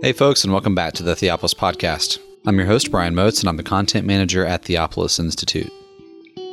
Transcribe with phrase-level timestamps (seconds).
[0.00, 2.20] Hey, folks, and welcome back to the Theopolis Podcast.
[2.46, 5.72] I'm your host, Brian Moats, and I'm the content manager at Theopolis Institute.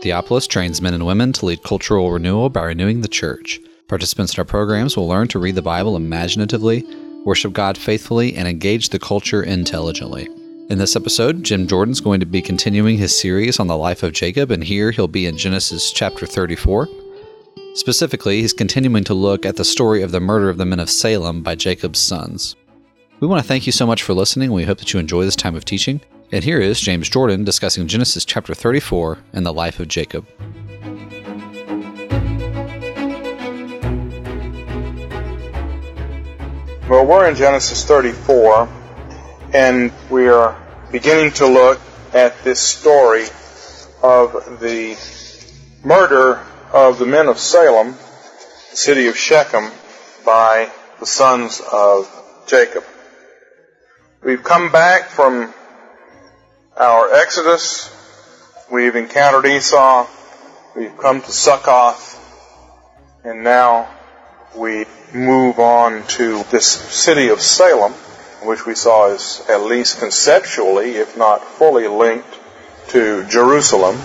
[0.02, 3.60] Theopolis trains men and women to lead cultural renewal by renewing the church.
[3.88, 6.84] Participants in our programs will learn to read the Bible imaginatively,
[7.24, 10.28] worship God faithfully, and engage the culture intelligently.
[10.72, 14.14] In this episode, Jim Jordan's going to be continuing his series on the life of
[14.14, 16.90] Jacob, and here he'll be in Genesis chapter 34.
[17.76, 20.90] Specifically, he's continuing to look at the story of the murder of the men of
[20.90, 22.56] Salem by Jacob's sons.
[23.22, 24.52] We want to thank you so much for listening.
[24.52, 26.02] We hope that you enjoy this time of teaching.
[26.34, 30.28] And here is James Jordan discussing Genesis chapter 34 and the life of Jacob.
[36.90, 38.68] Well, we're in Genesis 34,
[39.54, 41.80] and we are beginning to look
[42.14, 43.28] at this story
[44.04, 44.98] of the
[45.86, 47.94] murder of the men of Salem,
[48.72, 49.72] the city of Shechem,
[50.26, 52.12] by the sons of
[52.46, 52.84] Jacob.
[54.24, 55.54] We've come back from
[56.76, 57.94] our Exodus.
[58.72, 60.08] We've encountered Esau.
[60.76, 62.14] We've come to Succoth.
[63.24, 63.88] And now
[64.56, 67.92] we move on to this city of Salem,
[68.44, 72.40] which we saw is at least conceptually, if not fully linked
[72.90, 73.98] to Jerusalem.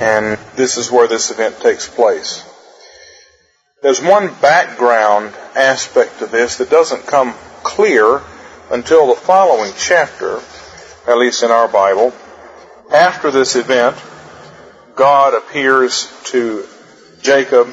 [0.00, 2.44] And this is where this event takes place.
[3.82, 7.34] There's one background aspect to this that doesn't come
[7.64, 8.22] clear
[8.70, 10.40] until the following chapter,
[11.06, 12.12] at least in our Bible.
[12.92, 13.96] After this event,
[14.94, 16.66] God appears to
[17.22, 17.68] Jacob,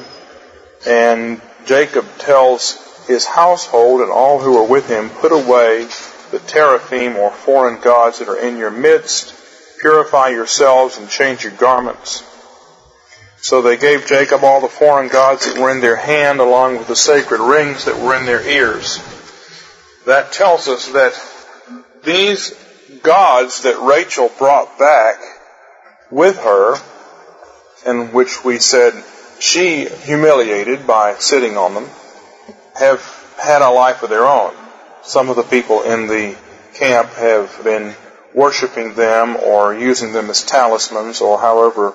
[0.86, 5.86] and Jacob tells his household and all who are with him, put away
[6.30, 9.34] the teraphim or foreign gods that are in your midst,
[9.80, 12.24] purify yourselves and change your garments.
[13.38, 16.88] So they gave Jacob all the foreign gods that were in their hand along with
[16.88, 18.98] the sacred rings that were in their ears
[20.06, 21.20] that tells us that
[22.04, 22.54] these
[23.02, 25.16] gods that Rachel brought back
[26.10, 26.76] with her,
[27.84, 28.94] and which we said
[29.40, 31.88] she humiliated by sitting on them,
[32.74, 33.02] have
[33.38, 34.54] had a life of their own.
[35.02, 36.36] Some of the people in the
[36.74, 37.94] camp have been
[38.32, 41.94] worshiping them or using them as talismans or however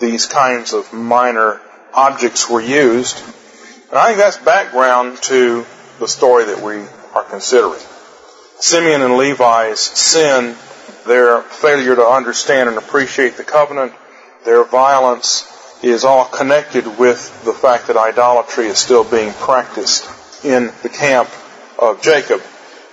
[0.00, 1.60] these kinds of minor
[1.94, 3.22] objects were used.
[3.90, 5.66] And I think that's background to
[5.98, 6.84] the story that we
[7.14, 7.80] are considering.
[8.58, 10.56] Simeon and Levi's sin,
[11.06, 13.92] their failure to understand and appreciate the covenant,
[14.44, 15.48] their violence
[15.82, 20.08] is all connected with the fact that idolatry is still being practiced
[20.44, 21.28] in the camp
[21.78, 22.40] of Jacob.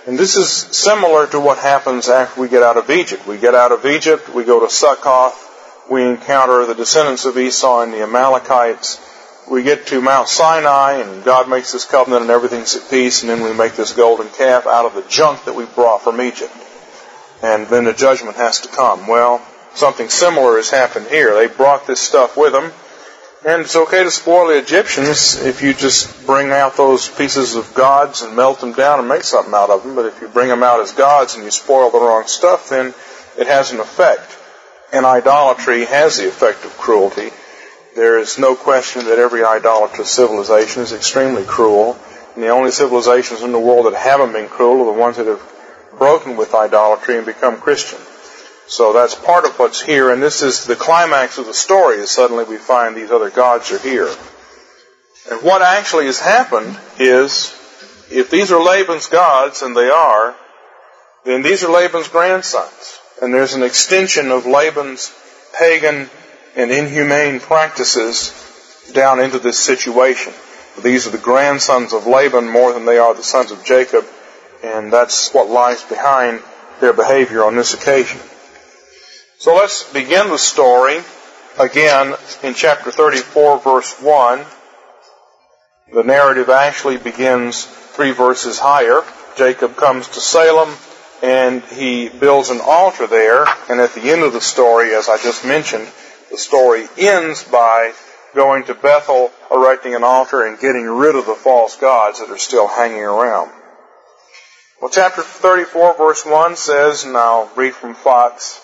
[0.06, 3.26] And this is similar to what happens after we get out of Egypt.
[3.26, 7.82] We get out of Egypt, we go to Succoth, we encounter the descendants of Esau
[7.82, 9.00] and the Amalekites,
[9.50, 13.30] we get to Mount Sinai and God makes this covenant and everything's at peace and
[13.30, 16.54] then we make this golden calf out of the junk that we brought from Egypt.
[17.42, 19.08] And then the judgment has to come.
[19.08, 19.44] Well,
[19.74, 21.34] something similar has happened here.
[21.34, 22.70] They brought this stuff with them.
[23.44, 27.74] And it's okay to spoil the Egyptians if you just bring out those pieces of
[27.74, 29.96] gods and melt them down and make something out of them.
[29.96, 32.94] But if you bring them out as gods and you spoil the wrong stuff, then
[33.38, 34.36] it has an effect.
[34.92, 37.30] And idolatry has the effect of cruelty.
[37.94, 41.98] There is no question that every idolatrous civilization is extremely cruel.
[42.34, 45.26] And the only civilizations in the world that haven't been cruel are the ones that
[45.26, 45.42] have
[45.98, 47.98] broken with idolatry and become Christian.
[48.68, 52.10] So that's part of what's here, and this is the climax of the story, is
[52.12, 54.08] suddenly we find these other gods are here.
[55.28, 57.52] And what actually has happened is,
[58.12, 60.36] if these are Laban's gods, and they are,
[61.24, 63.00] then these are Laban's grandsons.
[63.20, 65.12] And there's an extension of Laban's
[65.58, 66.08] pagan
[66.56, 70.32] and inhumane practices down into this situation.
[70.82, 74.04] These are the grandsons of Laban more than they are the sons of Jacob,
[74.62, 76.42] and that's what lies behind
[76.80, 78.20] their behavior on this occasion.
[79.38, 81.00] So let's begin the story
[81.58, 84.44] again in chapter 34, verse 1.
[85.92, 89.02] The narrative actually begins three verses higher.
[89.36, 90.74] Jacob comes to Salem
[91.22, 95.18] and he builds an altar there, and at the end of the story, as I
[95.18, 95.86] just mentioned,
[96.30, 97.92] the story ends by
[98.34, 102.38] going to Bethel, erecting an altar, and getting rid of the false gods that are
[102.38, 103.50] still hanging around.
[104.80, 108.60] Well, chapter 34, verse 1 says, and I'll read from Fox,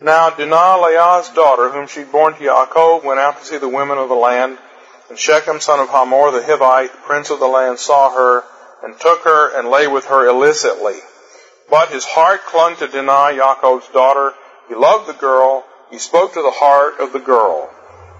[0.00, 3.98] Now Dinah, Leah's daughter, whom she born to Yaakov, went out to see the women
[3.98, 4.58] of the land,
[5.08, 8.42] and Shechem, son of Hamor, the Hivite, prince of the land, saw her,
[8.82, 10.96] and took her, and lay with her illicitly.
[11.70, 14.32] But his heart clung to Dinah, Yaakov's daughter.
[14.68, 17.70] He loved the girl, he spoke to the heart of the girl.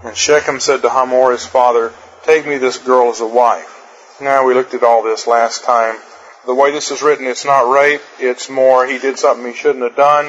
[0.04, 1.92] And Shechem said to Hamor, his father,
[2.24, 4.16] Take me this girl as a wife.
[4.20, 5.96] Now, we looked at all this last time.
[6.46, 8.00] the way this is written, it's not rape.
[8.18, 10.26] It's more he did something he shouldn't have done.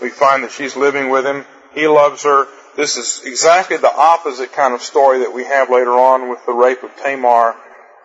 [0.00, 1.44] We find that she's living with him.
[1.74, 2.46] He loves her.
[2.76, 6.52] This is exactly the opposite kind of story that we have later on with the
[6.52, 7.54] rape of Tamar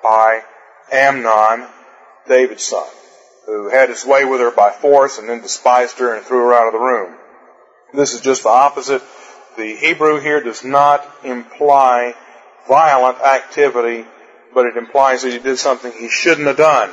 [0.03, 0.41] by
[0.91, 1.67] Amnon,
[2.27, 2.87] David's son,
[3.45, 6.53] who had his way with her by force and then despised her and threw her
[6.53, 7.15] out of the room.
[7.94, 9.01] This is just the opposite.
[9.57, 12.13] The Hebrew here does not imply
[12.68, 14.06] violent activity,
[14.53, 16.91] but it implies that he did something he shouldn't have done.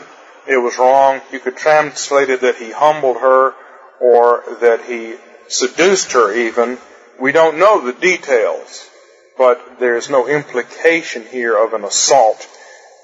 [0.49, 1.21] It was wrong.
[1.33, 3.55] You could translate it that he humbled her
[4.01, 5.17] or that he
[5.49, 6.79] seduced her even.
[7.21, 8.89] We don't know the details,
[9.37, 12.47] but there's no implication here of an assault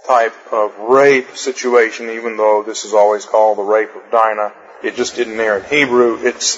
[0.06, 4.52] type of rape situation, even though this is always called the rape of Dinah.
[4.82, 6.18] It just isn't there in Hebrew.
[6.22, 6.56] It's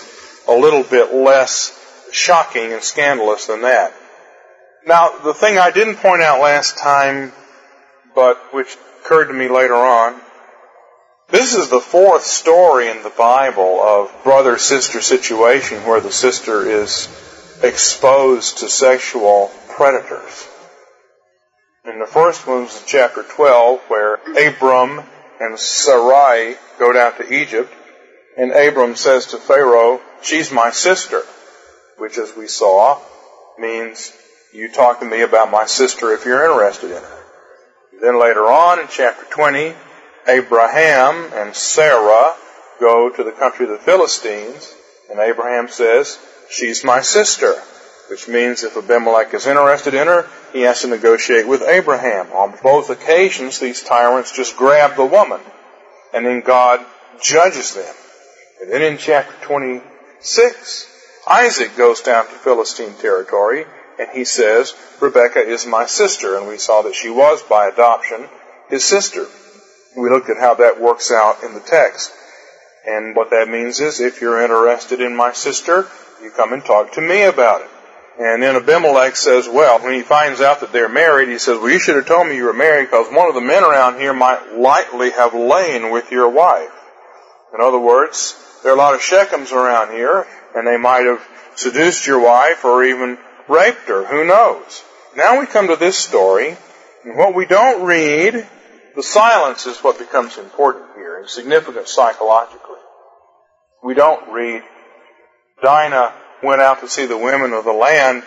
[0.48, 1.78] a little bit less
[2.12, 3.92] shocking and scandalous than that.
[4.86, 7.32] Now, the thing I didn't point out last time,
[8.14, 10.20] but which occurred to me later on,
[11.30, 16.68] this is the fourth story in the Bible of brother sister situation where the sister
[16.68, 17.08] is
[17.62, 20.48] exposed to sexual predators.
[21.84, 25.02] And the first one was chapter 12 where Abram
[25.40, 27.72] and Sarai go down to Egypt
[28.36, 31.22] and Abram says to Pharaoh, she's my sister,
[31.98, 33.00] which as we saw
[33.58, 34.12] means
[34.52, 37.24] you talk to me about my sister if you're interested in her.
[38.00, 39.74] Then later on in chapter 20,
[40.26, 42.34] Abraham and Sarah
[42.80, 44.74] go to the country of the Philistines,
[45.10, 46.18] and Abraham says,
[46.50, 47.54] she's my sister,
[48.10, 52.32] which means if Abimelech is interested in her, he has to negotiate with Abraham.
[52.32, 55.40] On both occasions, these tyrants just grab the woman,
[56.12, 56.84] and then God
[57.22, 57.94] judges them.
[58.64, 60.86] And then in chapter 26,
[61.28, 63.66] Isaac goes down to Philistine territory,
[63.98, 64.72] and he says,
[65.02, 68.26] Rebecca is my sister, and we saw that she was by adoption
[68.70, 69.26] his sister.
[69.98, 72.10] We looked at how that works out in the text.
[72.86, 75.86] And what that means is if you're interested in my sister,
[76.22, 77.70] you come and talk to me about it.
[78.18, 81.70] And then Abimelech says, well, when he finds out that they're married, he says, well,
[81.70, 84.14] you should have told me you were married because one of the men around here
[84.14, 86.70] might lightly have lain with your wife.
[87.54, 90.26] In other words, there are a lot of Shechems around here,
[90.56, 91.22] and they might have
[91.54, 94.06] seduced your wife or even raped her.
[94.06, 94.82] Who knows?
[95.16, 96.56] Now we come to this story,
[97.04, 98.46] and what we don't read
[98.96, 102.78] the silence is what becomes important here and significant psychologically.
[103.82, 104.62] We don't read,
[105.62, 108.22] Dinah went out to see the women of the land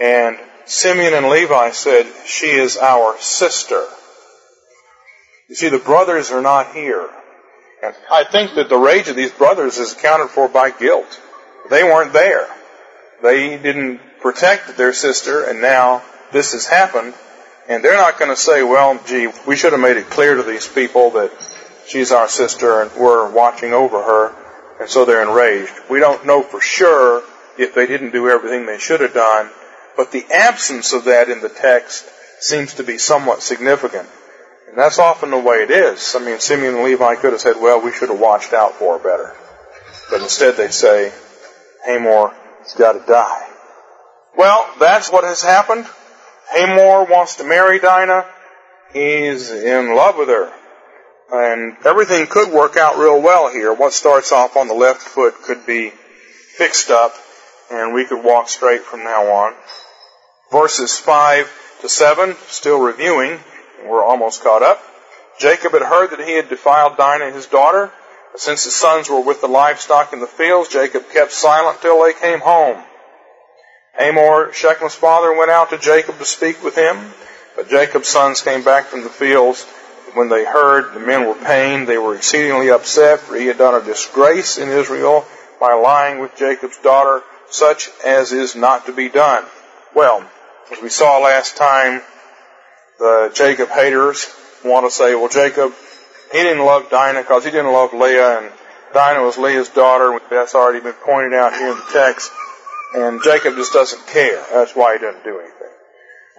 [0.00, 3.82] and Simeon and Levi said, she is our sister.
[5.48, 7.08] You see, the brothers are not here.
[8.10, 11.20] I think that the rage of these brothers is accounted for by guilt.
[11.70, 12.46] They weren't there.
[13.22, 17.14] They didn't protect their sister and now this has happened
[17.70, 20.42] and they're not going to say, well, gee, we should have made it clear to
[20.42, 21.30] these people that
[21.86, 24.34] she's our sister and we're watching over her,
[24.80, 25.72] and so they're enraged.
[25.88, 27.22] We don't know for sure
[27.58, 29.50] if they didn't do everything they should have done,
[29.96, 32.08] but the absence of that in the text
[32.40, 34.08] seems to be somewhat significant.
[34.70, 36.14] And that's often the way it is.
[36.16, 38.98] I mean, Simeon and Levi could have said, well, we should have watched out for
[38.98, 39.34] her better.
[40.10, 41.12] But instead they'd say,
[41.84, 43.48] Hamor's got to die.
[44.36, 45.86] Well, that's what has happened.
[46.50, 48.26] Hamor wants to marry Dinah.
[48.92, 50.52] He's in love with her.
[51.32, 53.72] And everything could work out real well here.
[53.72, 55.90] What starts off on the left foot could be
[56.56, 57.12] fixed up,
[57.72, 59.54] and we could walk straight from now on.
[60.52, 63.40] Verses 5 to 7, still reviewing,
[63.86, 64.82] we're almost caught up.
[65.38, 67.90] Jacob had heard that he had defiled Dinah, his daughter.
[68.36, 72.12] Since his sons were with the livestock in the fields, Jacob kept silent till they
[72.12, 72.82] came home.
[73.98, 77.12] Hamor, Shechem's father, went out to Jacob to speak with him.
[77.56, 79.64] But Jacob's sons came back from the fields.
[80.14, 83.80] When they heard the men were pained, they were exceedingly upset, for he had done
[83.80, 85.26] a disgrace in Israel
[85.60, 89.44] by lying with Jacob's daughter, such as is not to be done.
[89.94, 90.24] Well,
[90.72, 92.02] as we saw last time,
[93.00, 94.28] the Jacob haters
[94.62, 95.72] want to say, well, Jacob,
[96.30, 98.52] he didn't love Dinah because he didn't love Leah, and
[98.92, 100.20] Dinah was Leah's daughter.
[100.28, 102.30] That's already been pointed out here in the text.
[102.94, 104.44] And Jacob just doesn't care.
[104.52, 105.68] That's why he doesn't do anything.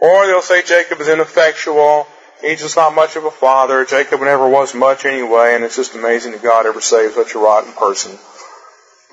[0.02, 2.08] Or they'll say Jacob is ineffectual.
[2.42, 3.84] He's just not much of a father.
[3.86, 7.40] Jacob never was much anyway, and it's just amazing that God ever saved such a
[7.40, 8.12] rotten person.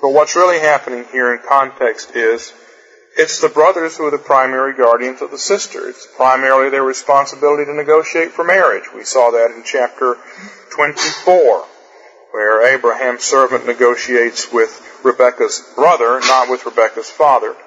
[0.01, 2.53] But what's really happening here in context is
[3.19, 5.89] it's the brothers who are the primary guardians of the sister.
[5.89, 8.85] It's primarily their responsibility to negotiate for marriage.
[8.95, 10.15] We saw that in chapter
[10.71, 11.65] 24,
[12.31, 14.71] where Abraham's servant negotiates with
[15.03, 17.57] Rebekah's brother, not with Rebekah's father.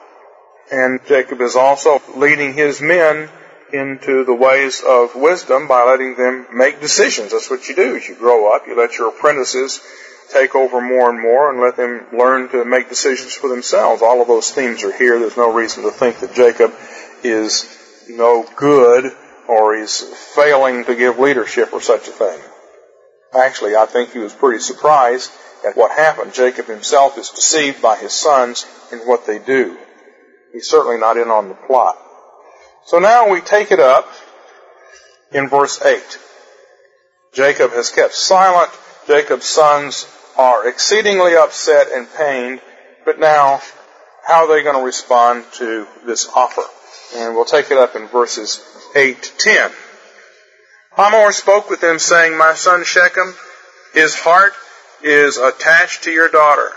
[0.73, 3.29] And Jacob is also leading his men
[3.75, 7.33] into the ways of wisdom by letting them make decisions.
[7.33, 8.67] That's what you do as you grow up.
[8.67, 9.81] You let your apprentices
[10.33, 14.03] take over more and more and let them learn to make decisions for themselves.
[14.03, 15.19] All of those themes are here.
[15.19, 16.73] There's no reason to think that Jacob
[17.23, 17.67] is
[18.09, 19.13] no good
[19.49, 20.01] or he's
[20.35, 22.39] failing to give leadership or such a thing.
[23.35, 25.31] Actually, I think he was pretty surprised
[25.67, 26.35] at what happened.
[26.35, 29.77] Jacob himself is deceived by his sons in what they do.
[30.53, 31.97] He's certainly not in on the plot.
[32.87, 34.09] So now we take it up
[35.33, 36.19] in verse 8.
[37.33, 38.71] Jacob has kept silent.
[39.07, 42.61] Jacob's sons are exceedingly upset and pained.
[43.05, 43.61] But now,
[44.27, 46.63] how are they going to respond to this offer?
[47.17, 49.71] And we'll take it up in verses 8 to 10.
[50.93, 53.35] Hamor spoke with them, saying, My son Shechem,
[53.95, 54.53] his heart
[55.03, 56.71] is attached to your daughter.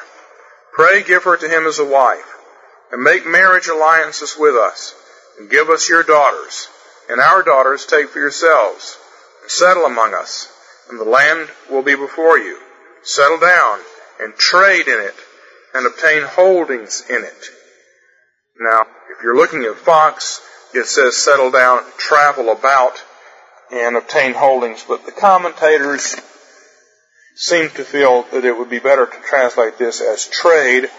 [0.73, 2.35] Pray give her to him as a wife,
[2.91, 4.93] and make marriage alliances with us,
[5.37, 6.67] and give us your daughters,
[7.09, 8.97] and our daughters take for yourselves,
[9.41, 10.51] and settle among us,
[10.89, 12.59] and the land will be before you.
[13.05, 13.79] Settle down,
[14.19, 15.15] and trade in it,
[15.73, 17.49] and obtain holdings in it.
[18.59, 18.81] Now,
[19.11, 20.41] if you're looking at Fox,
[20.73, 23.03] it says settle down, travel about,
[23.71, 26.15] and obtain holdings, but the commentators
[27.35, 30.89] seem to feel that it would be better to translate this as trade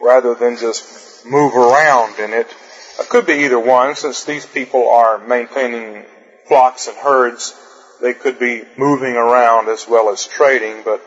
[0.00, 2.54] rather than just move around in it.
[3.00, 6.04] It could be either one, since these people are maintaining
[6.46, 7.54] flocks and herds,
[8.00, 11.02] they could be moving around as well as trading, but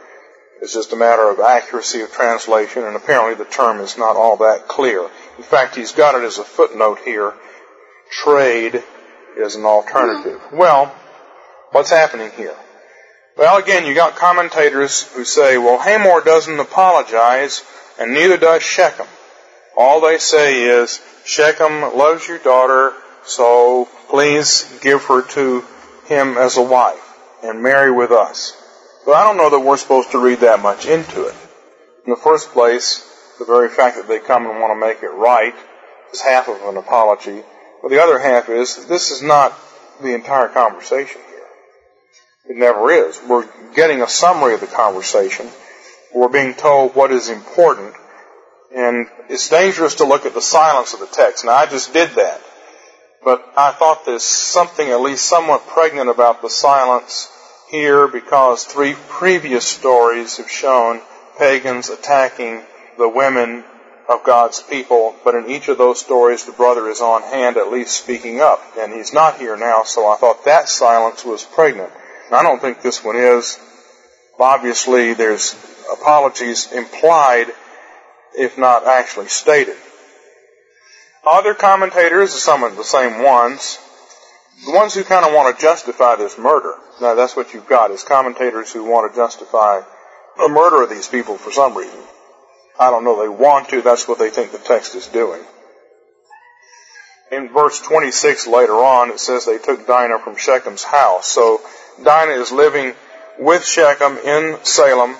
[0.62, 4.38] it's just a matter of accuracy of translation, and apparently the term is not all
[4.38, 5.10] that clear.
[5.38, 7.34] In fact, he's got it as a footnote here.
[8.10, 8.84] Trade
[9.38, 10.40] is an alternative.
[10.40, 10.58] Hmm.
[10.58, 10.96] Well,
[11.72, 12.56] what's happening here?
[13.38, 17.64] Well, again, you got commentators who say, well, Hamor doesn't apologize,
[18.00, 19.08] and neither does Shechem.
[19.78, 22.94] All they say is, Shechem loves your daughter,
[23.26, 25.66] so please give her to
[26.06, 27.02] him as a wife
[27.44, 28.54] and marry with us.
[29.06, 31.36] But I don't know that we're supposed to read that much into it.
[32.06, 33.08] In the first place,
[33.38, 35.54] the very fact that they come and want to make it right
[36.12, 37.44] is half of an apology.
[37.82, 39.54] But the other half is, this is not
[40.02, 41.22] the entire conversation.
[41.28, 42.56] Here.
[42.56, 43.22] It never is.
[43.28, 45.50] We're getting a summary of the conversation.
[46.14, 47.94] We're being told what is important.
[48.76, 51.46] And it's dangerous to look at the silence of the text.
[51.46, 52.42] Now, I just did that.
[53.24, 57.32] But I thought there's something at least somewhat pregnant about the silence
[57.69, 61.01] here because three previous stories have shown
[61.38, 62.62] pagans attacking
[62.98, 63.63] the women
[64.07, 67.72] of God's people, but in each of those stories the brother is on hand at
[67.72, 71.91] least speaking up, and he's not here now, so I thought that silence was pregnant.
[72.31, 73.60] I don't think this one is.
[74.39, 75.55] Obviously, there's
[75.91, 77.48] apologies implied,
[78.38, 79.77] if not actually stated.
[81.25, 83.79] Other commentators, some of the same ones,
[84.64, 86.74] the ones who kind of want to justify this murder.
[87.02, 89.82] Now, that's what you've got, is commentators who want to justify
[90.38, 92.00] the murder of these people for some reason.
[92.80, 95.42] I don't know, they want to, that's what they think the text is doing.
[97.32, 101.28] In verse 26 later on, it says they took Dinah from Shechem's house.
[101.28, 101.62] So
[102.04, 102.94] Dinah is living
[103.40, 105.16] with Shechem in Salem,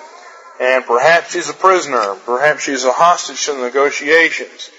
[0.62, 4.70] and perhaps she's a prisoner, perhaps she's a hostage to the negotiations,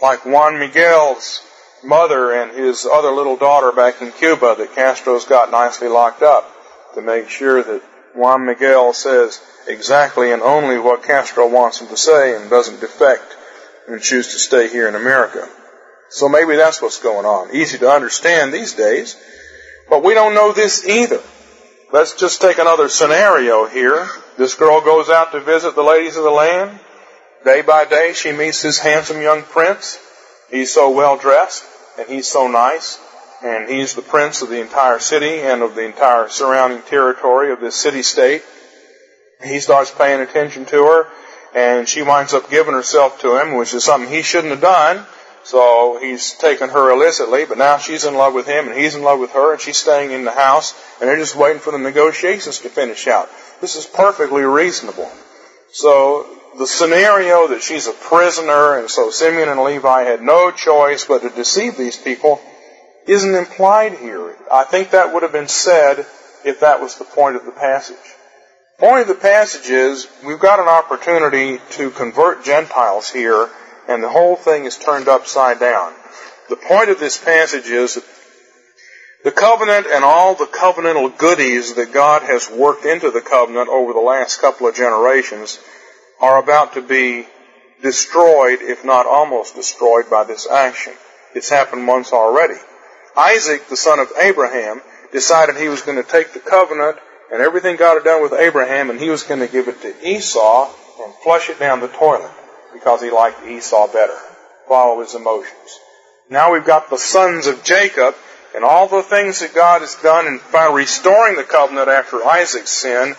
[0.00, 1.45] like Juan Miguel's
[1.86, 6.52] mother and his other little daughter back in Cuba that Castro's got nicely locked up
[6.94, 7.82] to make sure that
[8.14, 13.36] Juan Miguel says exactly and only what Castro wants him to say and doesn't defect
[13.88, 15.48] and choose to stay here in America.
[16.08, 17.54] So maybe that's what's going on.
[17.54, 19.16] Easy to understand these days,
[19.88, 21.22] but we don't know this either.
[21.92, 24.08] Let's just take another scenario here.
[24.36, 26.78] This girl goes out to visit the ladies of the land.
[27.44, 29.98] Day by day, she meets this handsome young prince.
[30.50, 31.64] He's so well dressed,
[31.98, 32.98] and he's so nice,
[33.42, 37.60] and he's the prince of the entire city and of the entire surrounding territory of
[37.60, 38.42] this city state.
[39.44, 41.06] He starts paying attention to her,
[41.54, 45.06] and she winds up giving herself to him, which is something he shouldn't have done.
[45.46, 49.02] So he's taken her illicitly, but now she's in love with him and he's in
[49.04, 51.78] love with her and she's staying in the house and they're just waiting for the
[51.78, 53.28] negotiations to finish out.
[53.60, 55.08] This is perfectly reasonable.
[55.70, 56.26] So
[56.58, 61.22] the scenario that she's a prisoner and so Simeon and Levi had no choice but
[61.22, 62.40] to deceive these people
[63.06, 64.34] isn't implied here.
[64.50, 66.06] I think that would have been said
[66.44, 67.96] if that was the point of the passage.
[68.78, 73.48] The point of the passage is we've got an opportunity to convert Gentiles here
[73.88, 75.92] and the whole thing is turned upside down.
[76.48, 78.02] The point of this passage is
[79.24, 83.92] the covenant and all the covenantal goodies that God has worked into the covenant over
[83.92, 85.58] the last couple of generations
[86.20, 87.26] are about to be
[87.82, 90.92] destroyed, if not almost destroyed, by this action.
[91.34, 92.58] It's happened once already.
[93.16, 94.80] Isaac, the son of Abraham,
[95.12, 96.98] decided he was going to take the covenant
[97.32, 100.08] and everything God had done with Abraham and he was going to give it to
[100.08, 100.70] Esau
[101.02, 102.30] and flush it down the toilet
[102.72, 104.16] because he liked Esau better.
[104.68, 105.80] Follow his emotions.
[106.28, 108.14] Now we've got the sons of Jacob
[108.54, 110.40] and all the things that God has done in
[110.74, 113.14] restoring the covenant after Isaac's sin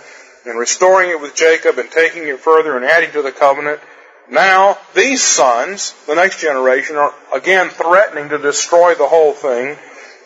[0.48, 3.80] and restoring it with Jacob and taking it further and adding to the covenant.
[4.30, 9.77] Now, these sons, the next generation, are again threatening to destroy the whole thing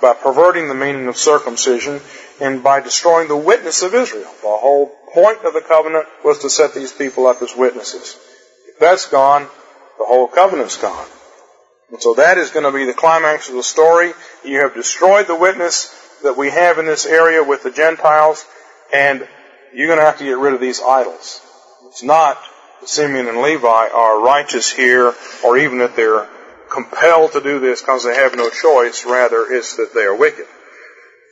[0.01, 2.01] by perverting the meaning of circumcision
[2.39, 4.31] and by destroying the witness of Israel.
[4.41, 8.17] The whole point of the covenant was to set these people up as witnesses.
[8.67, 9.43] If that's gone,
[9.99, 11.07] the whole covenant's gone.
[11.91, 14.13] And so that is going to be the climax of the story.
[14.43, 18.45] You have destroyed the witness that we have in this area with the Gentiles,
[18.93, 19.27] and
[19.73, 21.41] you're going to have to get rid of these idols.
[21.87, 22.37] It's not
[22.79, 25.13] that Simeon and Levi are righteous here,
[25.43, 26.27] or even that they're
[26.71, 29.05] compelled to do this because they have no choice.
[29.05, 30.45] Rather, it's that they are wicked.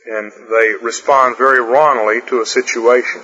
[0.06, 3.22] And they respond very wrongly to a situation.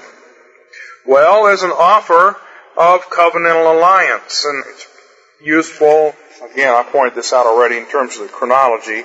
[1.07, 2.37] Well, there's an offer
[2.77, 4.87] of covenantal alliance, and it's
[5.43, 9.05] useful Again, I pointed this out already in terms of the chronology.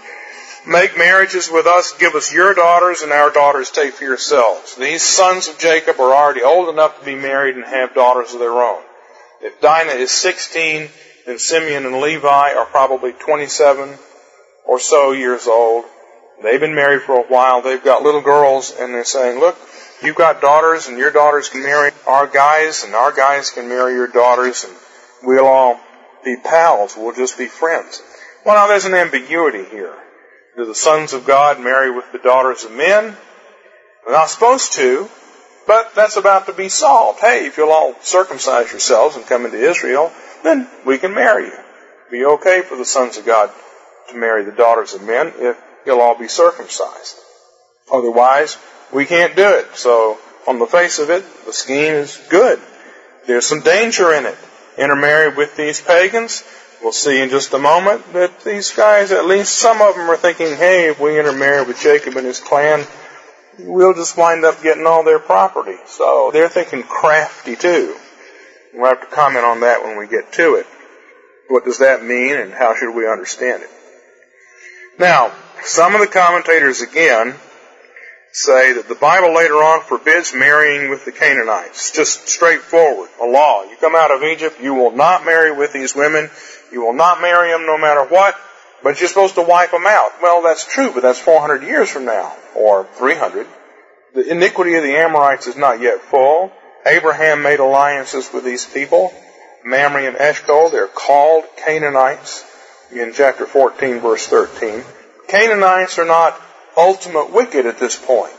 [0.65, 4.75] Make marriages with us, give us your daughters, and our daughters take for yourselves.
[4.75, 8.39] These sons of Jacob are already old enough to be married and have daughters of
[8.39, 8.84] their own.
[9.41, 10.89] If Dinah is 16,
[11.25, 13.98] then Simeon and Levi are probably 27
[14.65, 15.86] or so years old.
[16.44, 17.63] They've been married for a while.
[17.63, 19.58] They've got little girls, and they're saying, look,
[20.03, 23.94] you've got daughters, and your daughters can marry our guys, and our guys can marry
[23.94, 24.75] your daughters, and
[25.24, 25.80] we'll all
[26.24, 26.96] be pals.
[26.96, 28.00] We'll just be friends.
[28.46, 29.96] Well, now there's an ambiguity here.
[30.55, 33.15] Do the sons of God marry with the daughters of men?
[34.03, 35.10] They're not supposed to,
[35.65, 37.22] but that's about to be solved.
[37.22, 40.12] Hey, if you'll all circumcise yourselves and come into Israel,
[40.43, 41.58] then we can marry you.
[42.10, 43.50] Be okay for the sons of God
[44.10, 47.17] to marry the daughters of men if you'll all be circumcised.
[47.91, 48.58] Otherwise,
[48.91, 49.75] we can't do it.
[49.75, 50.17] So,
[50.48, 52.60] on the face of it, the scheme is good.
[53.25, 54.38] There's some danger in it
[54.78, 56.43] intermarry with these pagans.
[56.82, 60.17] We'll see in just a moment that these guys, at least some of them are
[60.17, 62.86] thinking, hey, if we intermarry with Jacob and his clan,
[63.60, 65.78] we'll just wind up getting all their property.
[65.86, 67.96] So they're thinking crafty too.
[68.74, 70.65] We'll have to comment on that when we get to it.
[71.50, 73.70] What does that mean and how should we understand it?
[74.98, 75.32] Now,
[75.63, 77.36] some of the commentators again
[78.32, 81.91] say that the Bible later on forbids marrying with the Canaanites.
[81.91, 83.63] Just straightforward, a law.
[83.63, 86.30] You come out of Egypt, you will not marry with these women.
[86.71, 88.36] You will not marry them no matter what,
[88.84, 90.12] but you're supposed to wipe them out.
[90.21, 93.47] Well, that's true, but that's 400 years from now, or 300.
[94.13, 96.51] The iniquity of the Amorites is not yet full.
[96.86, 99.13] Abraham made alliances with these people.
[99.63, 102.43] Mamre and Eshcol, they're called Canaanites
[102.91, 104.84] in chapter 14 verse 13.
[105.27, 106.39] Canaanites are not
[106.75, 108.34] ultimate wicked at this point.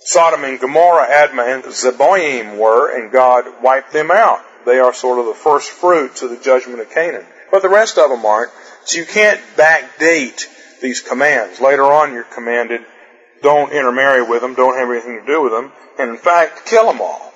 [0.00, 4.40] Sodom and Gomorrah, Admah and Zeboim were, and God wiped them out.
[4.64, 7.26] They are sort of the first fruits of the judgment of Canaan.
[7.50, 8.52] But the rest of them aren't.
[8.84, 10.46] So you can't backdate
[10.80, 11.60] these commands.
[11.60, 12.82] Later on you're commanded,
[13.42, 16.86] don't intermarry with them, don't have anything to do with them, and in fact, kill
[16.86, 17.32] them all.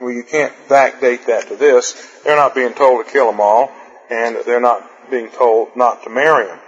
[0.00, 1.94] Well, you can't backdate that to this.
[2.24, 3.72] They're not being told to kill them all,
[4.10, 6.58] and they're not being told not to marry them.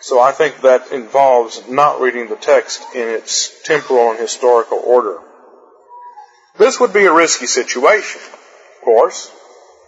[0.00, 5.18] So I think that involves not reading the text in its temporal and historical order.
[6.58, 9.32] This would be a risky situation, of course.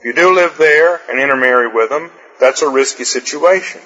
[0.04, 3.80] If you do live there and intermarry with them, that's a risky situation.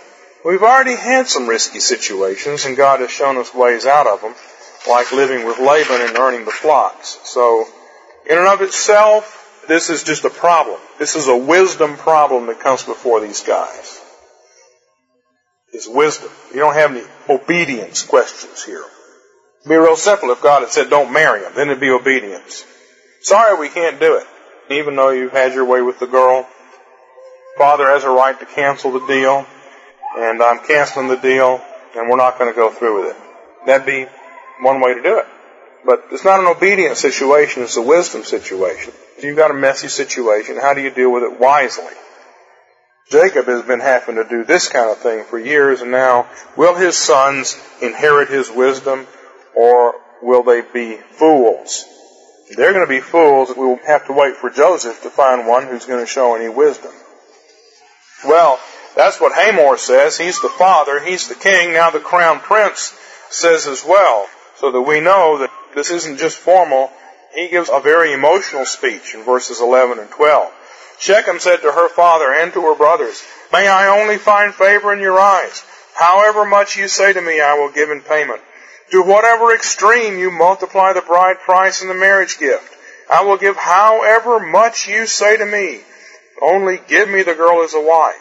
[0.44, 4.34] We've already had some risky situations, and God has shown us ways out of them,
[4.88, 7.20] like living with Laban and earning the flocks.
[7.22, 7.66] So,
[8.28, 10.80] in and of itself, this is just a problem.
[10.98, 14.00] This is a wisdom problem that comes before these guys
[15.72, 16.30] is wisdom.
[16.52, 18.82] You don't have any obedience questions here.
[19.60, 22.64] It'd be real simple if God had said don't marry him, then it'd be obedience.
[23.20, 24.26] Sorry, we can't do it.
[24.70, 26.46] Even though you've had your way with the girl,
[27.56, 29.46] father has a right to cancel the deal,
[30.16, 31.62] and I'm canceling the deal,
[31.96, 33.22] and we're not going to go through with it.
[33.66, 34.06] That'd be
[34.60, 35.26] one way to do it.
[35.84, 38.92] But it's not an obedience situation, it's a wisdom situation.
[39.16, 41.92] If you've got a messy situation, how do you deal with it wisely?
[43.10, 46.26] Jacob has been having to do this kind of thing for years, and now
[46.56, 49.06] will his sons inherit his wisdom,
[49.56, 51.86] or will they be fools?
[52.56, 53.50] They're going to be fools.
[53.56, 56.48] We will have to wait for Joseph to find one who's going to show any
[56.48, 56.92] wisdom.
[58.24, 58.58] Well,
[58.96, 60.18] that's what Hamor says.
[60.18, 61.00] He's the father.
[61.00, 61.72] He's the king.
[61.72, 62.98] Now the crown prince
[63.30, 64.26] says as well.
[64.56, 66.90] So that we know that this isn't just formal.
[67.34, 70.52] He gives a very emotional speech in verses 11 and 12.
[70.98, 75.00] Shechem said to her father and to her brothers, May I only find favor in
[75.00, 75.64] your eyes.
[75.94, 78.40] However much you say to me, I will give in payment.
[78.92, 82.74] To whatever extreme you multiply the bride price and the marriage gift,
[83.10, 85.80] I will give however much you say to me.
[86.40, 88.14] Only give me the girl as a wife.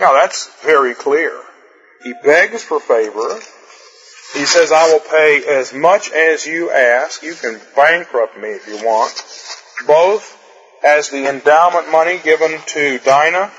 [0.00, 1.32] Now that's very clear.
[2.02, 3.40] He begs for favor.
[4.34, 7.22] He says, I will pay as much as you ask.
[7.22, 9.24] You can bankrupt me if you want.
[9.86, 10.36] Both
[10.84, 13.50] as the endowment money given to Dinah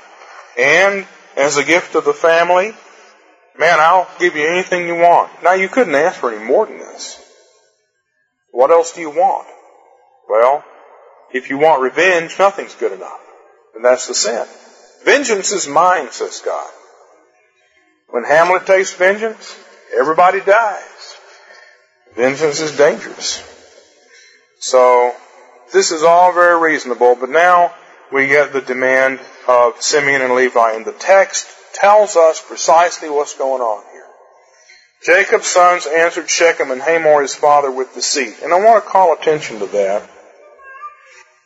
[0.58, 2.74] and as a gift to the family.
[3.58, 5.42] Man, I'll give you anything you want.
[5.42, 7.20] Now you couldn't ask for any more than this.
[8.52, 9.48] What else do you want?
[10.28, 10.64] Well,
[11.32, 13.20] if you want revenge, nothing's good enough.
[13.74, 14.46] And that's the sin.
[15.04, 16.70] Vengeance is mine, says God.
[18.10, 19.58] When Hamlet takes vengeance,
[19.96, 21.16] everybody dies.
[22.14, 23.44] Vengeance is dangerous.
[24.60, 25.14] So,
[25.72, 27.74] this is all very reasonable, but now
[28.12, 31.46] we get the demand of Simeon and Levi, in the text
[31.80, 34.04] tells us precisely what's going on here.
[35.04, 38.36] Jacob's sons answered Shechem and Hamor his father with deceit.
[38.42, 40.08] And I want to call attention to that.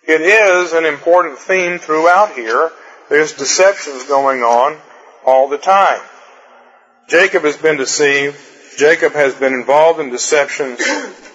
[0.06, 2.72] It is an important theme throughout here.
[3.08, 4.78] There's deceptions going on
[5.24, 6.00] all the time.
[7.08, 8.36] Jacob has been deceived.
[8.78, 10.78] Jacob has been involved in deceptions.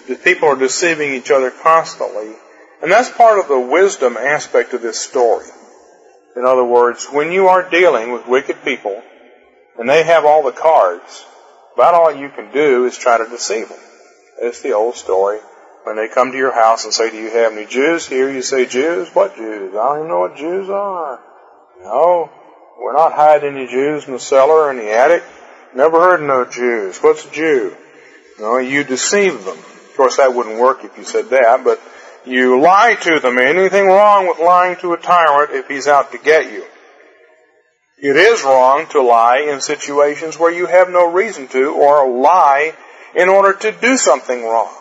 [0.08, 2.32] The people are deceiving each other constantly.
[2.82, 5.46] And that's part of the wisdom aspect of this story.
[6.36, 9.02] In other words, when you are dealing with wicked people,
[9.78, 11.24] and they have all the cards,
[11.74, 13.78] about all you can do is try to deceive them.
[14.40, 15.38] It's the old story.
[15.84, 18.30] When they come to your house and say, do you have any Jews here?
[18.30, 19.08] You say, Jews?
[19.14, 19.74] What Jews?
[19.74, 21.20] I don't even know what Jews are.
[21.82, 22.30] No,
[22.78, 25.22] we're not hiding any Jews in the cellar or in the attic.
[25.74, 26.98] Never heard of no Jews.
[26.98, 27.76] What's a Jew?
[28.38, 29.56] No, you deceive them.
[29.56, 31.80] Of course, that wouldn't work if you said that, but
[32.30, 33.38] you lie to them.
[33.38, 36.64] Anything wrong with lying to a tyrant if he's out to get you?
[38.00, 42.74] It is wrong to lie in situations where you have no reason to, or lie
[43.14, 44.72] in order to do something wrong.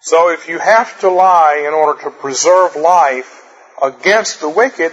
[0.00, 3.44] So if you have to lie in order to preserve life
[3.82, 4.92] against the wicked,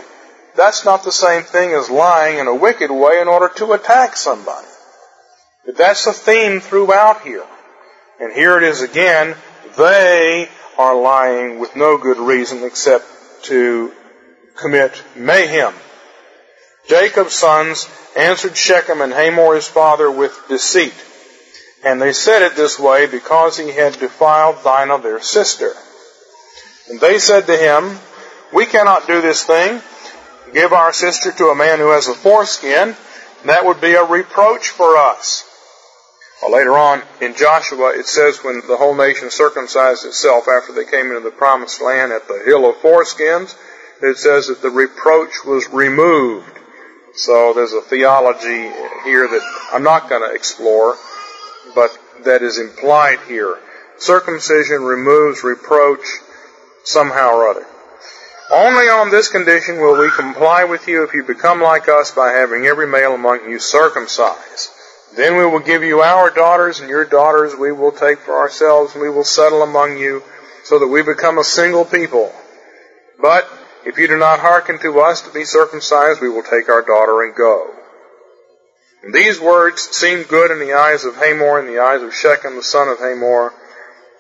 [0.56, 4.18] that's not the same thing as lying in a wicked way in order to attack
[4.18, 4.68] somebody.
[5.66, 7.46] But that's the theme throughout here.
[8.20, 9.36] And here it is again.
[9.78, 10.50] They
[10.80, 13.06] are lying with no good reason except
[13.44, 13.92] to
[14.56, 15.74] commit mayhem.
[16.88, 20.94] Jacob's sons answered Shechem and Hamor his father with deceit.
[21.84, 25.74] And they said it this way because he had defiled Dinah their sister.
[26.90, 28.00] And they said to him,
[28.54, 29.82] We cannot do this thing.
[30.54, 32.96] Give our sister to a man who has a foreskin.
[33.44, 35.49] That would be a reproach for us.
[36.48, 41.08] Later on in Joshua, it says when the whole nation circumcised itself after they came
[41.08, 43.56] into the promised land at the hill of foreskins,
[44.02, 46.58] it says that the reproach was removed.
[47.14, 48.72] So there's a theology
[49.04, 49.42] here that
[49.74, 50.96] I'm not going to explore,
[51.76, 53.58] but that is implied here.
[53.98, 56.06] Circumcision removes reproach
[56.84, 57.66] somehow or other.
[58.52, 62.32] Only on this condition will we comply with you if you become like us by
[62.32, 64.72] having every male among you circumcised.
[65.20, 68.94] Then we will give you our daughters, and your daughters we will take for ourselves,
[68.94, 70.24] and we will settle among you,
[70.64, 72.32] so that we become a single people.
[73.22, 73.46] But
[73.86, 77.22] if you do not hearken to us to be circumcised, we will take our daughter
[77.24, 77.70] and go.
[79.04, 82.56] And these words seemed good in the eyes of Hamor and the eyes of Shechem,
[82.56, 83.52] the son of Hamor.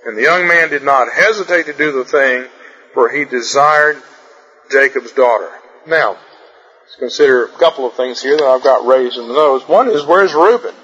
[0.05, 2.43] And the young man did not hesitate to do the thing,
[2.93, 4.03] for he desired
[4.69, 5.49] Jacob's daughter.
[5.87, 6.17] Now,
[6.81, 9.65] let's consider a couple of things here that I've got raised in the nose.
[9.65, 10.75] One is, where's Reuben?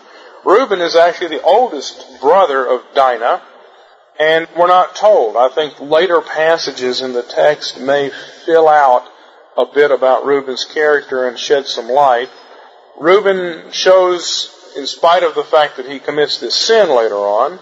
[0.45, 3.41] Reuben is actually the oldest brother of Dinah,
[4.19, 5.35] and we're not told.
[5.35, 8.11] I think later passages in the text may
[8.45, 9.03] fill out
[9.57, 12.29] a bit about Reuben's character and shed some light.
[12.99, 17.59] Reuben shows, in spite of the fact that he commits this sin later on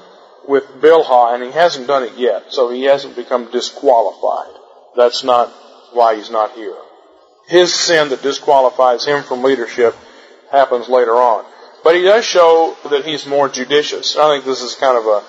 [0.48, 4.54] with Bilhah, and he hasn't done it yet, so he hasn't become disqualified.
[4.96, 5.50] That's not
[5.94, 6.76] why he's not here.
[7.48, 9.96] His sin that disqualifies him from leadership
[10.52, 11.46] happens later on.
[11.84, 14.16] But he does show that he's more judicious.
[14.16, 15.24] I think this is kind of a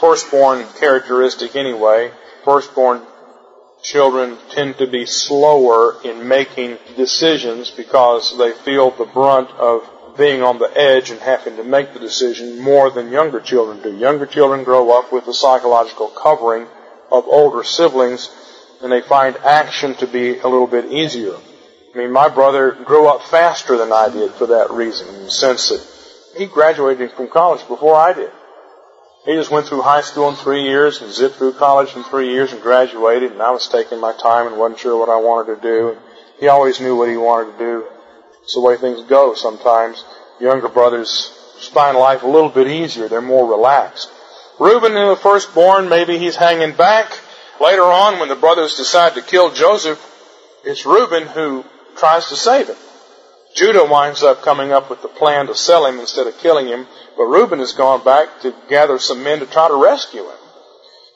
[0.00, 2.12] firstborn characteristic anyway.
[2.44, 3.02] Firstborn
[3.82, 10.42] children tend to be slower in making decisions because they feel the brunt of being
[10.42, 13.96] on the edge and having to make the decision more than younger children do.
[13.96, 16.66] Younger children grow up with the psychological covering
[17.12, 18.30] of older siblings
[18.82, 21.34] and they find action to be a little bit easier.
[21.94, 25.30] I mean, my brother grew up faster than I did for that reason, in the
[25.30, 25.97] sense that
[26.38, 28.30] he graduated from college before I did.
[29.26, 32.30] He just went through high school in three years and zipped through college in three
[32.30, 35.56] years and graduated, and I was taking my time and wasn't sure what I wanted
[35.56, 35.98] to do.
[36.40, 37.86] He always knew what he wanted to do.
[38.44, 40.02] It's the way things go sometimes.
[40.40, 41.34] Younger brothers
[41.74, 43.08] find life a little bit easier.
[43.08, 44.08] They're more relaxed.
[44.60, 47.12] Reuben, the firstborn, maybe he's hanging back.
[47.60, 50.00] Later on, when the brothers decide to kill Joseph,
[50.64, 51.64] it's Reuben who
[51.96, 52.76] tries to save him.
[53.58, 56.86] Judah winds up coming up with the plan to sell him instead of killing him,
[57.16, 60.38] but Reuben has gone back to gather some men to try to rescue him.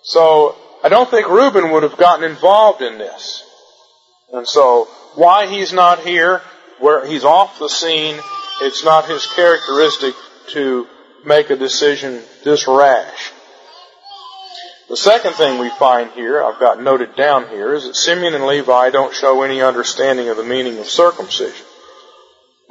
[0.02, 3.44] So, I don't think Reuben would have gotten involved in this.
[4.32, 6.42] And so, why he's not here,
[6.80, 8.18] where he's off the scene,
[8.62, 10.14] it's not his characteristic
[10.48, 10.88] to
[11.24, 13.30] make a decision this rash.
[14.88, 18.46] The second thing we find here, I've got noted down here, is that Simeon and
[18.46, 21.66] Levi don't show any understanding of the meaning of circumcision.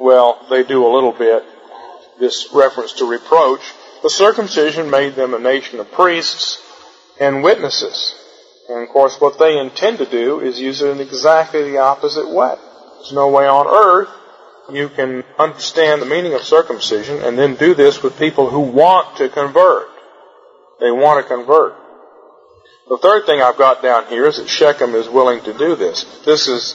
[0.02, 1.44] Well, they do a little bit.
[2.18, 3.60] This reference to reproach.
[4.02, 6.60] The circumcision made them a nation of priests
[7.20, 8.14] and witnesses.
[8.68, 12.28] And of course, what they intend to do is use it in exactly the opposite
[12.28, 12.54] way.
[12.96, 14.08] There's no way on earth
[14.70, 19.16] you can understand the meaning of circumcision and then do this with people who want
[19.18, 19.88] to convert.
[20.80, 21.76] They want to convert.
[22.88, 26.04] The third thing I've got down here is that Shechem is willing to do this.
[26.24, 26.74] This is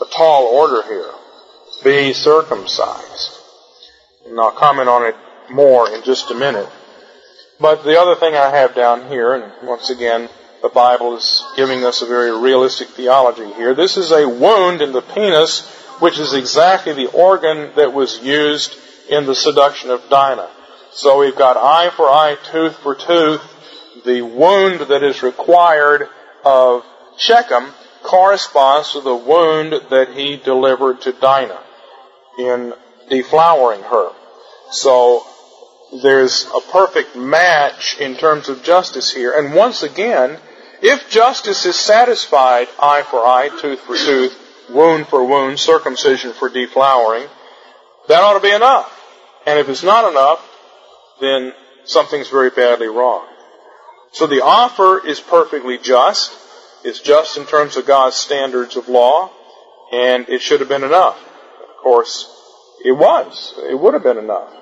[0.00, 1.10] a tall order here.
[1.84, 3.32] Be circumcised.
[4.26, 5.14] And I'll comment on it
[5.50, 6.68] more in just a minute.
[7.60, 10.28] But the other thing I have down here, and once again,
[10.62, 13.74] the Bible is giving us a very realistic theology here.
[13.74, 15.66] This is a wound in the penis,
[16.00, 18.76] which is exactly the organ that was used
[19.08, 20.50] in the seduction of Dinah.
[20.92, 23.42] So we've got eye for eye, tooth for tooth.
[24.04, 26.08] The wound that is required
[26.44, 26.84] of
[27.16, 31.62] Shechem corresponds to the wound that he delivered to Dinah
[32.38, 32.72] in
[33.10, 34.10] deflowering her.
[34.70, 35.24] So
[36.02, 39.32] there's a perfect match in terms of justice here.
[39.38, 40.38] And once again,
[40.82, 44.36] if justice is satisfied, eye for eye, tooth for tooth,
[44.70, 47.28] wound for wound, circumcision for deflowering,
[48.08, 48.92] that ought to be enough.
[49.46, 50.44] And if it's not enough,
[51.20, 51.52] then
[51.84, 53.26] something's very badly wrong.
[54.12, 56.32] So the offer is perfectly just.
[56.84, 59.30] It's just in terms of God's standards of law,
[59.92, 61.18] and it should have been enough.
[61.86, 62.28] Course,
[62.84, 63.54] it was.
[63.70, 64.52] It would have been enough.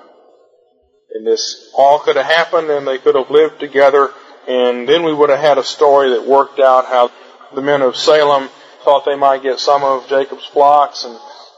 [1.11, 4.11] And this all could have happened and they could have lived together
[4.47, 7.09] and then we would have had a story that worked out how
[7.55, 8.47] the men of Salem
[8.83, 11.17] thought they might get some of Jacob's flocks and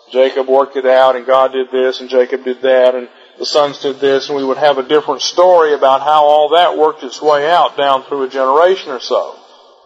[0.09, 3.79] Jacob worked it out and God did this and Jacob did that and the sons
[3.79, 7.21] did this and we would have a different story about how all that worked its
[7.21, 9.37] way out down through a generation or so.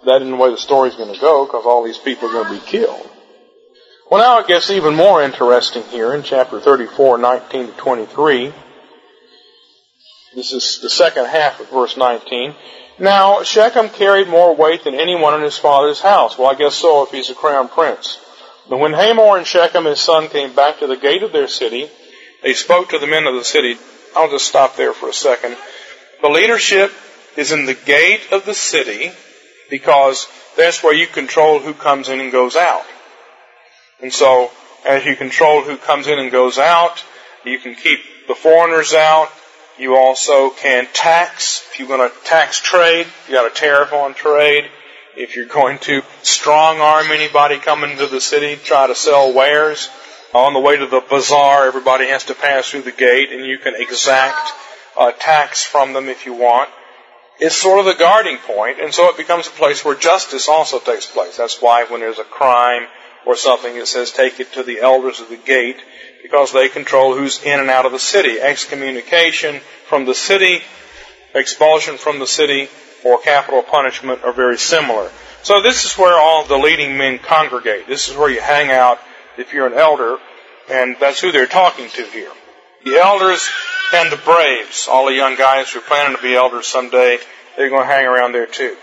[0.06, 2.60] That isn't the way the story's going to go because all these people are going
[2.60, 3.11] to be killed.
[4.12, 8.54] Well now it gets even more interesting here in chapter 34, 19 to 23.
[10.36, 12.54] This is the second half of verse 19.
[13.00, 16.38] Now, Shechem carried more weight than anyone in his father's house.
[16.38, 18.20] Well, I guess so if he's a crown prince.
[18.70, 21.90] But when Hamor and Shechem, his son, came back to the gate of their city,
[22.44, 23.78] they spoke to the men of the city.
[24.14, 25.56] I'll just stop there for a second.
[26.22, 26.92] The leadership
[27.38, 29.14] is in the gate of the city
[29.70, 32.84] because that's where you control who comes in and goes out.
[34.02, 34.52] And so,
[34.86, 37.04] as you control who comes in and goes out,
[37.46, 39.30] you can keep the foreigners out,
[39.78, 41.64] you also can tax.
[41.72, 44.70] If you're going to tax trade, you got a tariff on trade.
[45.16, 49.90] If you're going to strong arm anybody coming to the city, try to sell wares,
[50.34, 53.58] on the way to the bazaar, everybody has to pass through the gate, and you
[53.58, 54.54] can exact
[55.00, 56.70] a tax from them if you want.
[57.40, 60.80] It's sort of the guarding point, and so it becomes a place where justice also
[60.80, 61.38] takes place.
[61.38, 62.88] That's why when there's a crime
[63.26, 65.78] or something, that says take it to the elders of the gate
[66.22, 68.40] because they control who's in and out of the city.
[68.40, 70.62] Excommunication from the city,
[71.34, 72.70] expulsion from the city,
[73.04, 75.10] or capital punishment are very similar.
[75.44, 77.88] So this is where all the leading men congregate.
[77.88, 79.00] This is where you hang out
[79.38, 80.18] if you're an elder,
[80.70, 82.32] and that's who they're talking to here.
[82.86, 83.50] The elders
[83.94, 87.18] and the braves, all the young guys who are planning to be elders someday,
[87.58, 88.76] they're going to hang around there too.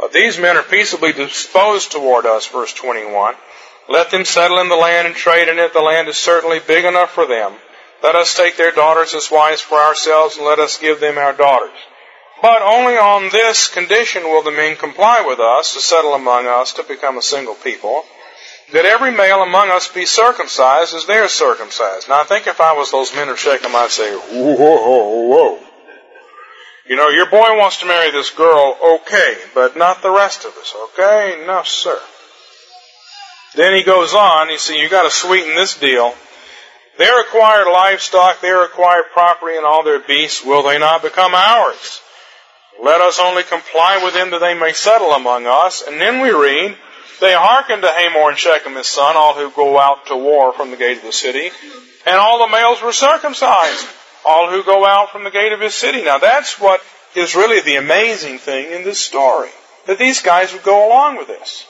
[0.00, 3.34] Uh, these men are peaceably disposed toward us, verse 21.
[3.88, 5.72] Let them settle in the land and trade in it.
[5.72, 7.54] The land is certainly big enough for them.
[8.02, 11.32] Let us take their daughters as wives for ourselves and let us give them our
[11.32, 11.76] daughters.
[12.40, 16.74] But only on this condition will the men comply with us to settle among us
[16.74, 18.04] to become a single people.
[18.72, 22.08] That every male among us be circumcised as they are circumcised.
[22.08, 25.58] Now I think if I was those men of Shechem, I'd say, whoa, whoa, whoa.
[26.86, 30.56] You know, your boy wants to marry this girl, okay, but not the rest of
[30.56, 31.44] us, okay?
[31.46, 31.98] No, sir.
[33.54, 36.14] Then he goes on, he says, you've gotta sweeten this deal.
[36.98, 42.00] Their acquired livestock, their acquired property and all their beasts, will they not become ours?
[42.82, 45.82] Let us only comply with them that they may settle among us.
[45.86, 46.76] And then we read,
[47.20, 50.70] they hearkened to Hamor and Shechem his son, all who go out to war from
[50.70, 51.50] the gate of the city,
[52.06, 53.86] and all the males were circumcised.
[54.26, 56.02] all who go out from the gate of his city.
[56.02, 56.80] Now that's what
[57.14, 59.50] is really the amazing thing in this story.
[59.86, 61.64] That these guys would go along with this.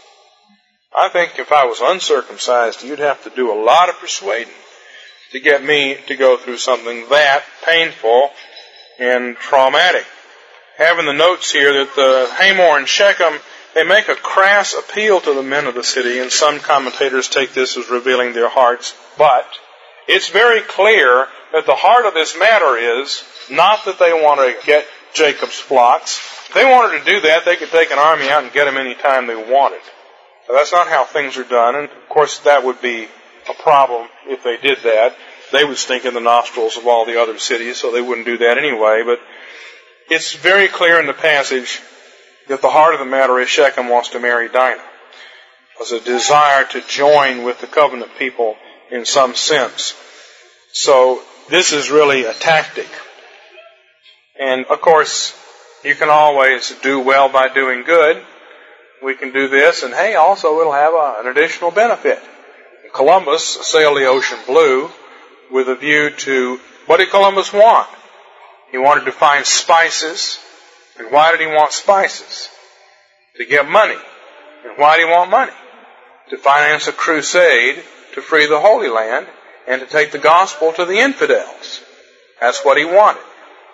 [0.97, 4.55] I think if I was uncircumcised, you'd have to do a lot of persuading
[5.33, 8.31] to get me to go through something that painful
[8.99, 10.07] and traumatic.
[10.77, 13.39] Having the notes here that the Hamor and Shechem,
[13.75, 17.53] they make a crass appeal to the men of the city, and some commentators take
[17.53, 18.95] this as revealing their hearts.
[19.19, 19.47] But
[20.07, 24.67] it's very clear that the heart of this matter is not that they want to
[24.67, 26.19] get Jacob's flocks.
[26.49, 28.79] If they wanted to do that, they could take an army out and get them
[28.79, 29.81] any time they wanted.
[30.49, 33.07] But that's not how things are done, and of course that would be
[33.49, 35.15] a problem if they did that.
[35.53, 38.39] They would stink in the nostrils of all the other cities, so they wouldn't do
[38.39, 39.03] that anyway.
[39.05, 39.21] But
[40.11, 41.81] it's very clear in the passage
[42.49, 44.81] that the heart of the matter is Shechem wants to marry Dinah.
[44.81, 48.57] It was a desire to join with the covenant people
[48.91, 49.95] in some sense.
[50.73, 52.89] So this is really a tactic.
[54.41, 55.39] And of course,
[55.85, 58.25] you can always do well by doing good.
[59.03, 62.19] We can do this, and hey, also it'll have a, an additional benefit.
[62.93, 64.91] Columbus sailed the ocean blue
[65.51, 67.89] with a view to what did Columbus want?
[68.71, 70.39] He wanted to find spices.
[70.99, 72.49] And why did he want spices?
[73.37, 73.97] To get money.
[74.65, 75.53] And why did he want money?
[76.31, 77.83] To finance a crusade
[78.15, 79.27] to free the Holy Land
[79.67, 81.83] and to take the gospel to the infidels.
[82.41, 83.23] That's what he wanted.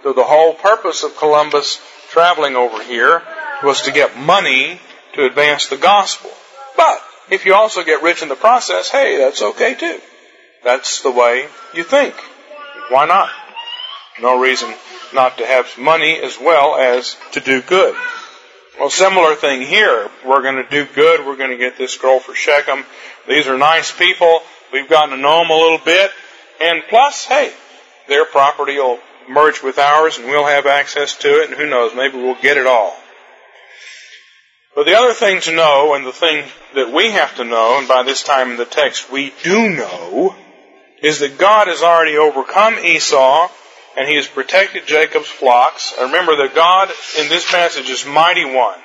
[0.03, 3.23] So the whole purpose of Columbus traveling over here
[3.63, 4.81] was to get money
[5.15, 6.31] to advance the gospel.
[6.77, 7.01] But
[7.31, 10.01] if you also get rich in the process, hey, that's okay too.
[10.63, 12.15] That's the way you think.
[12.91, 13.31] Why not?
[14.21, 14.73] No reason
[15.13, 17.97] not to have money as well as to do good.
[18.79, 20.11] Well, similar thing here.
[20.27, 21.25] We're going to do good.
[21.25, 22.85] We're going to get this girl for Shechem.
[23.29, 24.41] These are nice people.
[24.73, 26.11] We've gotten to know them a little bit.
[26.61, 27.53] And plus, hey,
[28.09, 28.99] their property will
[29.29, 31.51] merge with ours and we'll have access to it.
[31.51, 32.97] And who knows, maybe we'll get it all.
[34.75, 37.87] But the other thing to know, and the thing that we have to know, and
[37.87, 40.35] by this time in the text we do know,
[41.01, 43.49] is that God has already overcome Esau
[43.97, 45.95] and he has protected Jacob's flocks.
[45.97, 48.79] And remember that God in this passage is mighty one.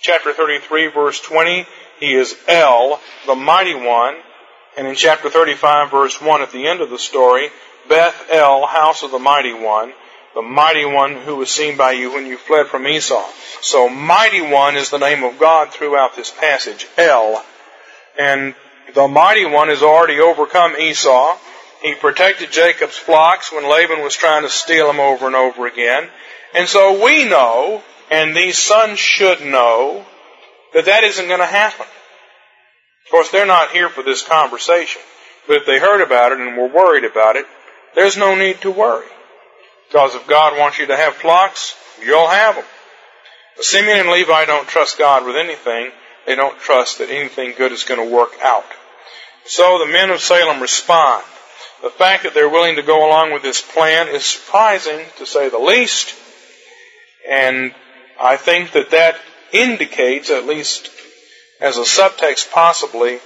[0.00, 1.66] Chapter 33 verse 20,
[2.00, 4.16] he is El, the mighty one.
[4.76, 7.50] And in chapter 35 verse 1 at the end of the story,
[7.88, 9.92] Beth El, house of the mighty one,
[10.34, 13.24] the mighty one who was seen by you when you fled from Esau.
[13.60, 17.44] So mighty one is the name of God throughout this passage, El.
[18.18, 18.54] And
[18.94, 21.36] the mighty one has already overcome Esau.
[21.82, 26.08] He protected Jacob's flocks when Laban was trying to steal them over and over again.
[26.54, 30.04] And so we know, and these sons should know,
[30.74, 31.86] that that isn't going to happen.
[33.04, 35.02] Of course, they're not here for this conversation.
[35.46, 37.46] But if they heard about it and were worried about it,
[37.94, 39.06] there's no need to worry.
[39.92, 42.64] Because if God wants you to have flocks, you'll have them.
[43.56, 45.90] But Simeon and Levi don't trust God with anything.
[46.24, 48.64] They don't trust that anything good is going to work out.
[49.44, 51.24] So the men of Salem respond.
[51.82, 55.50] The fact that they're willing to go along with this plan is surprising, to say
[55.50, 56.14] the least.
[57.28, 57.74] And
[58.18, 59.16] I think that that
[59.52, 60.88] indicates, at least
[61.60, 63.18] as a subtext possibly,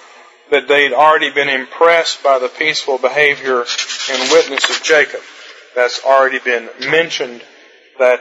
[0.50, 3.64] that they'd already been impressed by the peaceful behavior
[4.10, 5.20] and witness of Jacob.
[5.76, 7.42] That's already been mentioned
[7.98, 8.20] that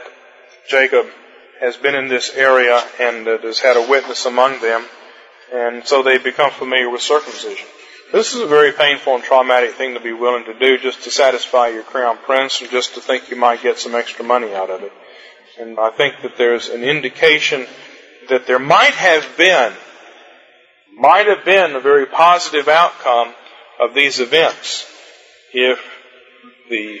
[0.68, 1.06] Jacob
[1.58, 4.84] has been in this area and has had a witness among them,
[5.54, 7.66] and so they become familiar with circumcision.
[8.12, 11.10] This is a very painful and traumatic thing to be willing to do just to
[11.10, 14.68] satisfy your crown prince and just to think you might get some extra money out
[14.68, 14.92] of it.
[15.58, 17.66] And I think that there's an indication
[18.28, 19.72] that there might have been,
[20.94, 23.34] might have been a very positive outcome
[23.80, 24.86] of these events
[25.54, 25.80] if
[26.68, 27.00] the